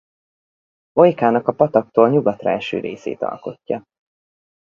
[0.99, 3.81] Olykának a pataktól nyugatra eső részét alkotja.